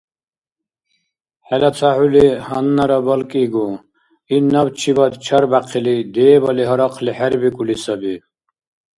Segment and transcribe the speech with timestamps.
[1.45, 3.67] ХӀела ца хӀули гьаннара балкӀигу.
[4.35, 8.13] Ил набчибад чарбяхъили, дебали гьарахъли хӀербикӀули саби.